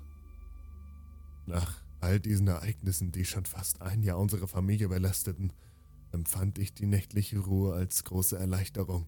[1.47, 5.53] Nach all diesen Ereignissen, die schon fast ein Jahr unsere Familie belasteten,
[6.11, 9.07] empfand ich die nächtliche Ruhe als große Erleichterung.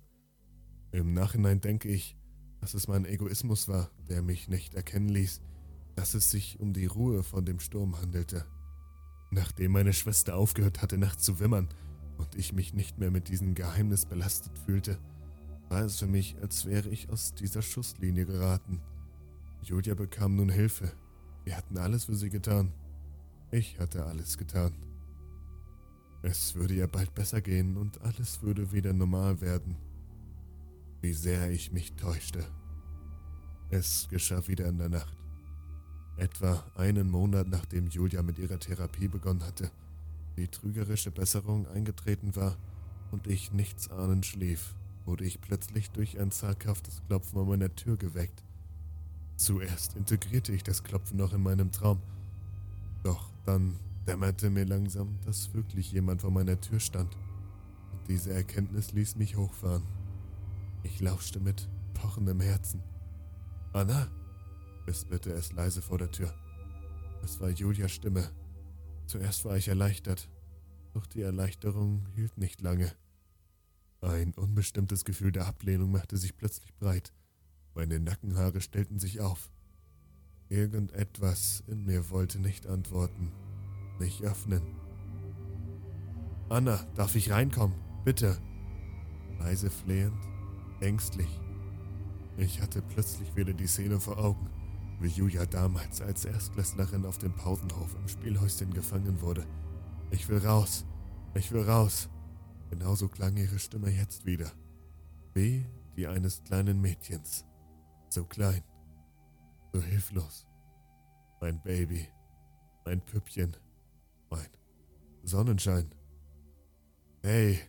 [0.91, 2.17] Im Nachhinein denke ich,
[2.59, 5.41] dass es mein Egoismus war, der mich nicht erkennen ließ,
[5.95, 8.45] dass es sich um die Ruhe von dem Sturm handelte.
[9.31, 11.69] Nachdem meine Schwester aufgehört hatte, nachts zu wimmern
[12.17, 14.99] und ich mich nicht mehr mit diesem Geheimnis belastet fühlte,
[15.69, 18.81] war es für mich, als wäre ich aus dieser Schusslinie geraten.
[19.63, 20.91] Julia bekam nun Hilfe.
[21.43, 22.71] Wir hatten alles für sie getan.
[23.51, 24.73] Ich hatte alles getan.
[26.21, 29.77] Es würde ihr bald besser gehen und alles würde wieder normal werden.
[31.01, 32.43] Wie sehr ich mich täuschte.
[33.69, 35.24] Es geschah wieder in der Nacht.
[36.17, 39.69] Etwa einen Monat nachdem Julia mit ihrer Therapie begonnen hatte,
[40.37, 42.57] die trügerische Besserung eingetreten war
[43.11, 44.75] und ich nichts ahnend schlief,
[45.05, 48.43] wurde ich plötzlich durch ein zaghaftes Klopfen an meiner Tür geweckt.
[49.35, 52.01] Zuerst integrierte ich das Klopfen noch in meinem Traum,
[53.03, 57.13] doch dann dämmerte mir langsam, dass wirklich jemand vor meiner Tür stand,
[57.91, 59.83] und diese Erkenntnis ließ mich hochfahren.
[60.83, 62.81] Ich lauschte mit pochendem Herzen.
[63.73, 64.07] Anna?
[64.85, 66.33] Wisperte es leise vor der Tür.
[67.23, 68.29] Es war Julias Stimme.
[69.07, 70.29] Zuerst war ich erleichtert,
[70.93, 72.91] doch die Erleichterung hielt nicht lange.
[74.01, 77.13] Ein unbestimmtes Gefühl der Ablehnung machte sich plötzlich breit.
[77.73, 79.51] Meine Nackenhaare stellten sich auf.
[80.49, 83.31] Irgendetwas in mir wollte nicht antworten,
[83.99, 84.61] nicht öffnen.
[86.49, 87.77] Anna, darf ich reinkommen?
[88.03, 88.37] Bitte.
[89.39, 90.21] Leise flehend,
[90.79, 91.41] ängstlich.
[92.37, 94.49] Ich hatte plötzlich wieder die Szene vor Augen
[94.99, 99.45] wie Julia damals als Erstklässlerin auf dem Pausenhof im Spielhäuschen gefangen wurde.
[100.11, 100.85] Ich will raus,
[101.33, 102.09] ich will raus.
[102.69, 104.51] Genauso klang ihre Stimme jetzt wieder.
[105.33, 107.45] Wie die eines kleinen Mädchens.
[108.09, 108.63] So klein,
[109.73, 110.47] so hilflos.
[111.41, 112.07] Mein Baby,
[112.85, 113.55] mein Püppchen,
[114.29, 114.47] mein
[115.23, 115.93] Sonnenschein.
[117.21, 117.59] Hey,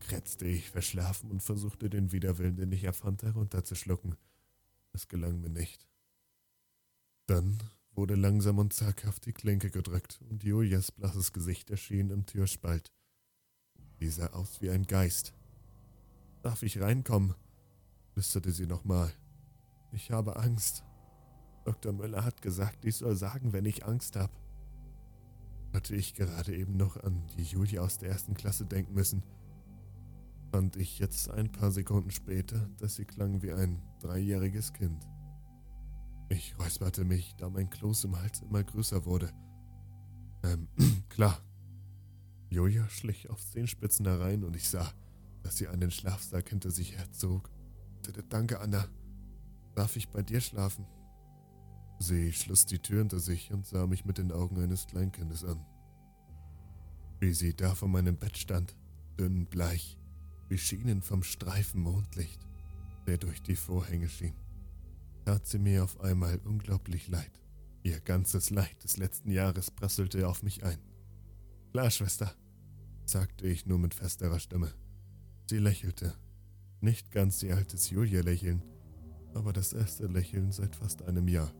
[0.00, 4.16] kratzte ich verschlafen und versuchte den Widerwillen, den ich erfand, herunterzuschlucken.
[4.92, 5.88] Es gelang mir nicht.
[7.28, 7.58] Dann
[7.92, 12.90] wurde langsam und zaghaft die Klinke gedrückt und Julias blasses Gesicht erschien im Türspalt.
[14.00, 15.34] Sie sah aus wie ein Geist.
[16.42, 17.34] Darf ich reinkommen?
[18.12, 19.12] flüsterte sie nochmal.
[19.92, 20.84] Ich habe Angst.
[21.66, 21.92] Dr.
[21.92, 24.32] Müller hat gesagt, ich soll sagen, wenn ich Angst habe.
[25.74, 29.22] Hatte ich gerade eben noch an die Julia aus der ersten Klasse denken müssen,
[30.50, 35.06] fand ich jetzt ein paar Sekunden später, dass sie klang wie ein dreijähriges Kind.
[36.28, 39.32] Ich räusperte mich, da mein Kloß im Hals immer größer wurde.
[40.42, 40.68] Ähm,
[41.08, 41.40] klar.
[42.50, 44.90] Julia schlich auf Zehenspitzen herein und ich sah,
[45.42, 47.50] dass sie einen Schlafsack hinter sich herzog.
[48.28, 48.86] Danke, Anna.
[49.74, 50.86] Darf ich bei dir schlafen?
[51.98, 55.64] Sie schloss die Tür hinter sich und sah mich mit den Augen eines Kleinkindes an.
[57.20, 58.76] Wie sie da vor meinem Bett stand,
[59.18, 59.98] dünn bleich,
[60.48, 62.40] beschienen vom Streifen Mondlicht,
[63.06, 64.34] der durch die Vorhänge schien,
[65.28, 67.42] tat sie mir auf einmal unglaublich leid.
[67.82, 70.78] Ihr ganzes Leid des letzten Jahres prasselte auf mich ein.
[71.70, 72.34] Klar, Schwester,
[73.04, 74.72] sagte ich nur mit festerer Stimme.
[75.44, 76.14] Sie lächelte.
[76.80, 78.64] Nicht ganz ihr altes Julia-Lächeln,
[79.34, 81.52] aber das erste Lächeln seit fast einem Jahr.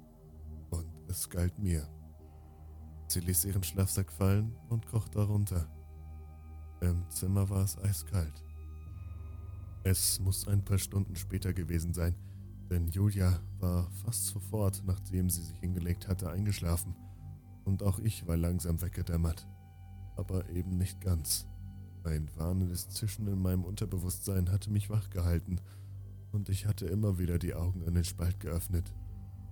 [0.71, 1.87] Und es galt mir.
[3.09, 5.71] Sie ließ ihren Schlafsack fallen und kroch darunter.
[6.81, 8.43] Im Zimmer war es eiskalt.
[9.85, 12.15] Es muss ein paar Stunden später gewesen sein,
[12.71, 16.95] denn Julia war fast sofort, nachdem sie sich hingelegt hatte, eingeschlafen.
[17.65, 19.47] Und auch ich war langsam weggedämmert.
[20.17, 21.47] Aber eben nicht ganz.
[22.05, 25.61] Ein warnendes Zischen in meinem Unterbewusstsein hatte mich wachgehalten
[26.33, 28.93] und ich hatte immer wieder die Augen an den Spalt geöffnet,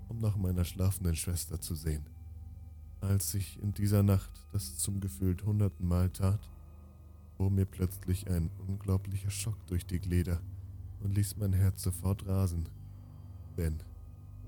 [0.09, 2.07] um nach meiner schlafenden Schwester zu sehen.
[3.01, 6.49] Als ich in dieser Nacht das zum gefühlt hunderten Mal tat,
[7.37, 10.41] fuhr mir plötzlich ein unglaublicher Schock durch die Glieder
[11.01, 12.69] und ließ mein Herz sofort rasen.
[13.57, 13.83] Denn,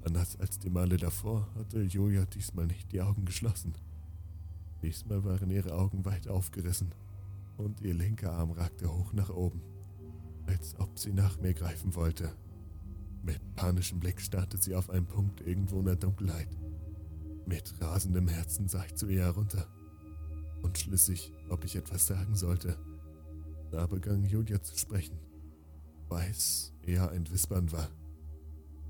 [0.05, 3.75] anders als die Male davor, hatte Julia diesmal nicht die Augen geschlossen.
[4.83, 6.93] Diesmal waren ihre Augen weit aufgerissen
[7.57, 9.61] und ihr linker Arm ragte hoch nach oben,
[10.47, 12.33] als ob sie nach mir greifen wollte.
[13.23, 16.49] Mit panischem Blick starrte sie auf einen Punkt irgendwo in der Dunkelheit.
[17.47, 19.67] Mit rasendem Herzen sah ich zu ihr herunter.
[20.63, 22.79] Unschlüssig, ob ich etwas sagen sollte.
[23.71, 25.19] Da begann Julia zu sprechen.
[26.09, 27.91] Weiß eher ein Wispern war.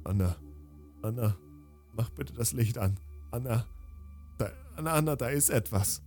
[0.08, 0.36] Anna,
[1.02, 1.36] Anna,
[1.92, 2.98] mach bitte das Licht an.
[3.30, 3.66] Anna,
[4.38, 6.02] da, Anna, Anna, da ist etwas.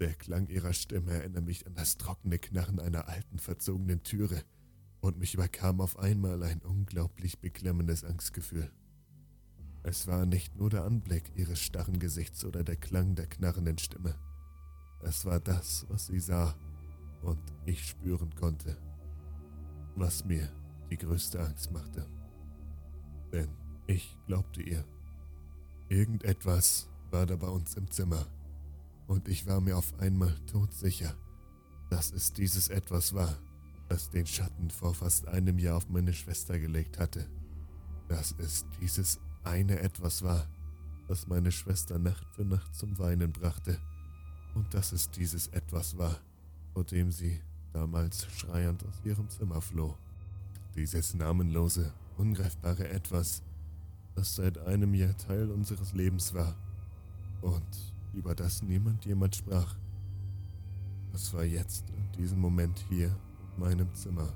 [0.00, 4.42] Der Klang ihrer Stimme erinnert mich an das trockene Knarren einer alten, verzogenen Türe,
[5.00, 8.72] und mich überkam auf einmal ein unglaublich beklemmendes Angstgefühl.
[9.82, 14.14] Es war nicht nur der Anblick ihres starren Gesichts oder der Klang der knarrenden Stimme.
[15.02, 16.56] Es war das, was sie sah
[17.20, 18.78] und ich spüren konnte,
[19.94, 20.50] was mir
[20.90, 22.15] die größte Angst machte.
[23.36, 23.50] Denn
[23.86, 24.82] ich glaubte ihr.
[25.90, 28.26] Irgendetwas war da bei uns im Zimmer
[29.08, 31.14] und ich war mir auf einmal todsicher,
[31.90, 33.36] dass es dieses Etwas war,
[33.90, 37.28] das den Schatten vor fast einem Jahr auf meine Schwester gelegt hatte.
[38.08, 40.48] Dass es dieses eine etwas war,
[41.06, 43.78] das meine Schwester Nacht für Nacht zum Weinen brachte,
[44.54, 46.18] und dass es dieses etwas war,
[46.72, 47.38] vor dem sie
[47.74, 49.94] damals schreiend aus ihrem Zimmer floh.
[50.74, 53.42] Dieses namenlose, ungreifbare Etwas,
[54.14, 56.56] das seit einem Jahr Teil unseres Lebens war
[57.42, 59.76] und über das niemand jemand sprach.
[61.12, 63.16] Es war jetzt, in diesem Moment hier,
[63.54, 64.32] in meinem Zimmer.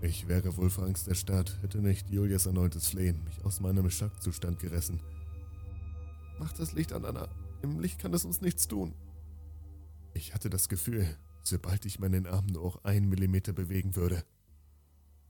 [0.00, 4.58] Ich wäre wohl vor Angst erstarrt, hätte nicht Julias erneutes Flehen mich aus meinem Schockzustand
[4.58, 5.00] gerissen.
[6.38, 7.28] Mach das Licht an, Anna.
[7.62, 8.94] Im Licht kann es uns nichts tun.
[10.14, 11.06] Ich hatte das Gefühl,
[11.44, 14.24] sobald ich meinen Arm nur auch einen Millimeter bewegen würde,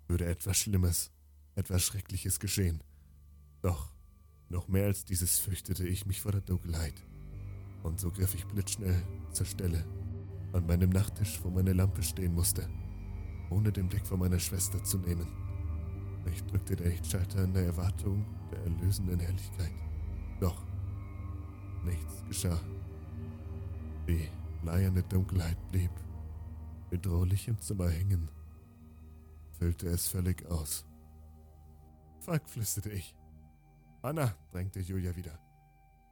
[0.09, 1.11] würde etwas Schlimmes,
[1.55, 2.83] etwas Schreckliches geschehen.
[3.61, 3.93] Doch
[4.49, 6.95] noch mehr als dieses fürchtete ich mich vor der Dunkelheit.
[7.83, 9.85] Und so griff ich blitzschnell zur Stelle
[10.53, 12.69] an meinem Nachttisch, wo meine Lampe stehen musste
[13.53, 15.27] ohne den Blick von meiner Schwester zu nehmen.
[16.33, 19.73] Ich drückte den Lichtschalter in der Erwartung der erlösenden Helligkeit.
[20.41, 20.63] Doch
[21.85, 22.61] nichts geschah.
[24.09, 24.29] Die
[24.63, 25.91] bleierne Dunkelheit blieb
[26.91, 28.29] bedrohlich im Zimmer hängen,
[29.63, 30.85] füllte es völlig aus.
[32.19, 33.15] Fuck, flüsterte ich.
[34.03, 35.39] Anna, drängte Julia wieder.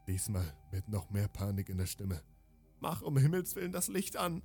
[0.06, 2.22] Diesmal mit noch mehr Panik in der Stimme.
[2.78, 4.44] Mach um Himmels Willen das Licht an.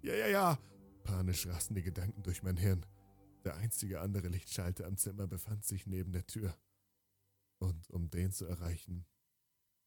[0.00, 0.58] Ja, ja, ja,
[1.02, 2.86] Panisch rasten die Gedanken durch mein Hirn.
[3.44, 6.56] Der einzige andere Lichtschalter am Zimmer befand sich neben der Tür.
[7.58, 9.06] Und um den zu erreichen,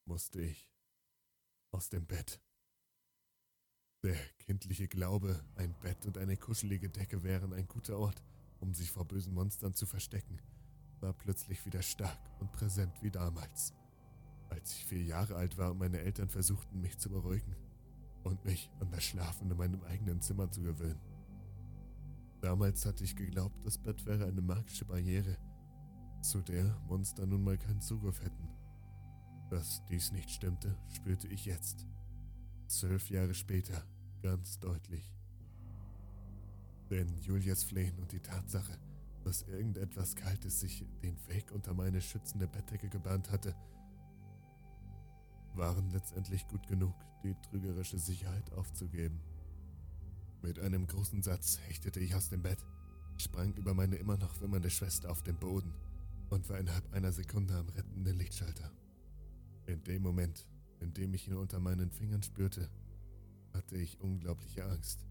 [0.03, 0.70] musste ich
[1.72, 2.41] aus dem Bett.
[4.04, 8.24] Der kindliche Glaube, ein Bett und eine kuschelige Decke wären ein guter Ort,
[8.60, 10.39] um sich vor bösen Monstern zu verstecken,
[11.02, 13.76] war plötzlich wieder stark und präsent wie damals,
[14.49, 17.56] als ich vier Jahre alt war und meine Eltern versuchten, mich zu beruhigen
[18.24, 20.99] und mich an das Schlafen in meinem eigenen Zimmer zu gewöhnen.
[22.41, 25.38] Damals hatte ich geglaubt, das Bett wäre eine magische Barriere,
[26.24, 28.49] zu der Monster nun mal keinen Zugriff hätten.
[29.52, 31.86] Dass dies nicht stimmte, spürte ich jetzt.
[32.72, 33.84] Zwölf Jahre später,
[34.24, 35.13] ganz deutlich.
[36.89, 38.80] Denn Julias Flehen und die Tatsache,
[39.26, 43.53] dass irgendetwas Kaltes sich den Weg unter meine schützende Bettdecke gebahnt hatte,
[45.53, 46.95] waren letztendlich gut genug,
[47.26, 49.19] die trügerische Sicherheit aufzugeben.
[50.41, 52.65] Mit einem großen Satz hechtete ich aus dem Bett,
[53.17, 55.74] sprang über meine immer noch wimmernde Schwester auf den Boden
[56.30, 58.72] und war innerhalb einer Sekunde am rettenden Lichtschalter.
[59.65, 60.47] In dem Moment,
[60.82, 62.70] in dem ich ihn unter meinen Fingern spürte,
[63.54, 65.06] hatte ich unglaubliche Angst,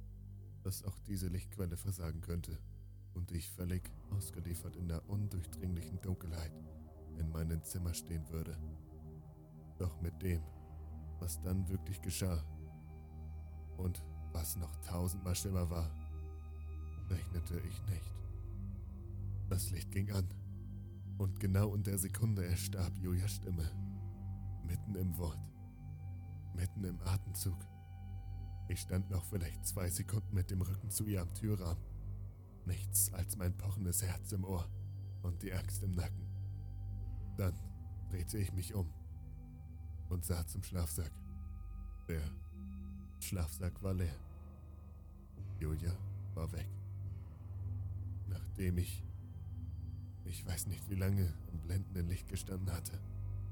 [0.62, 2.58] dass auch diese Lichtquelle versagen könnte
[3.14, 6.52] und ich völlig ausgeliefert in der undurchdringlichen Dunkelheit
[7.18, 8.56] in meinem Zimmer stehen würde.
[9.78, 10.42] Doch mit dem,
[11.18, 12.44] was dann wirklich geschah
[13.76, 14.02] und
[14.32, 15.90] was noch tausendmal schlimmer war,
[17.08, 18.14] rechnete ich nicht.
[19.48, 20.28] Das Licht ging an
[21.18, 23.68] und genau in der Sekunde erstarb Julias Stimme.
[24.64, 25.49] Mitten im Wort,
[26.54, 27.58] mitten im Atemzug.
[28.68, 31.82] Ich stand noch vielleicht zwei Sekunden mit dem Rücken zu ihr am Türrahmen.
[32.66, 34.68] Nichts als mein pochendes Herz im Ohr
[35.22, 36.28] und die Angst im Nacken.
[37.36, 37.54] Dann
[38.10, 38.92] drehte ich mich um
[40.08, 41.12] und sah zum Schlafsack.
[42.08, 42.22] Der
[43.20, 44.16] Schlafsack war leer.
[45.58, 45.96] Julia
[46.34, 46.68] war weg.
[48.28, 49.04] Nachdem ich,
[50.24, 53.00] ich weiß nicht wie lange, im blendenden Licht gestanden hatte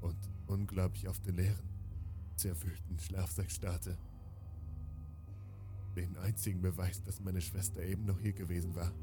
[0.01, 1.68] und unglaublich auf den leeren,
[2.39, 3.97] zerwühlten Schlafsack starrte.
[5.95, 8.93] Den einzigen Beweis, dass meine Schwester eben noch hier gewesen war,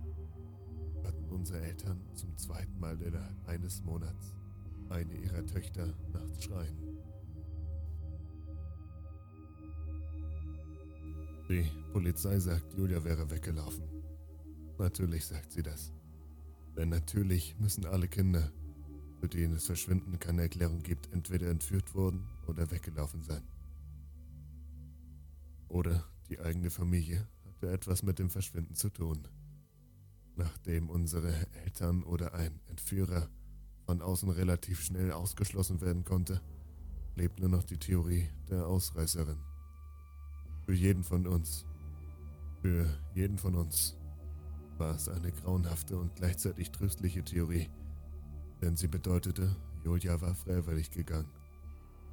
[1.05, 4.34] hatten unsere Eltern zum zweiten Mal innerhalb eines Monats
[4.89, 6.76] eine ihrer Töchter nachts schreien.
[11.51, 13.84] Die Polizei sagt, Julia wäre weggelaufen.
[14.78, 15.93] Natürlich sagt sie das.
[16.76, 18.51] Denn natürlich müssen alle Kinder,
[19.20, 23.42] für die es Verschwinden keine Erklärung gibt, entweder entführt worden oder weggelaufen sein.
[25.68, 29.26] Oder die eigene Familie hatte etwas mit dem Verschwinden zu tun.
[30.36, 31.32] Nachdem unsere
[31.64, 33.28] Eltern oder ein Entführer
[33.86, 36.40] von außen relativ schnell ausgeschlossen werden konnte,
[37.14, 39.38] lebt nur noch die Theorie der Ausreißerin.
[40.66, 41.64] Für jeden von uns,
[42.61, 43.97] für jeden von uns
[44.76, 47.70] war es eine grauenhafte und gleichzeitig tröstliche Theorie,
[48.61, 51.30] denn sie bedeutete, Julia war freiwillig gegangen,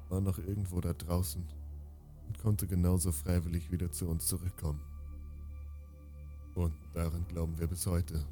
[0.08, 1.44] war noch irgendwo da draußen
[2.26, 4.80] und konnte genauso freiwillig wieder zu uns zurückkommen.
[6.54, 8.24] Und daran glauben wir bis heute.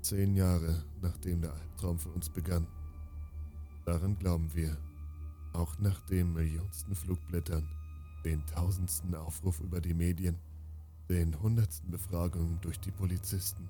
[0.00, 2.66] Zehn Jahre nachdem der Albtraum für uns begann.
[3.84, 4.76] Daran glauben wir.
[5.52, 7.66] Auch nach den millionsten Flugblättern,
[8.24, 10.36] den tausendsten Aufruf über die Medien,
[11.08, 13.66] den hundertsten Befragungen durch die Polizisten.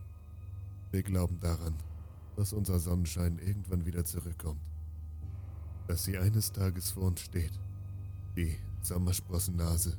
[0.91, 1.75] Wir glauben daran,
[2.37, 4.68] dass unser Sonnenschein irgendwann wieder zurückkommt.
[5.89, 7.59] Dass sie eines Tages vor uns steht,
[8.37, 9.97] die Sommersprossennase,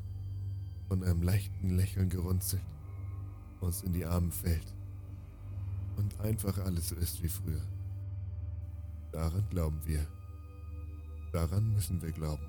[0.88, 2.64] von einem leichten Lächeln gerunzelt,
[3.60, 4.74] uns in die Arme fällt
[5.98, 7.62] und einfach alles so ist wie früher.
[9.12, 10.06] Daran glauben wir.
[11.32, 12.46] Daran müssen wir glauben.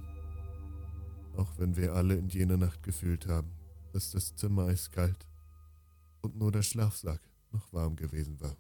[1.37, 3.51] Auch wenn wir alle in jener Nacht gefühlt haben,
[3.93, 5.27] dass das Zimmer eiskalt
[6.21, 7.21] und nur der Schlafsack
[7.53, 8.57] noch warm gewesen war.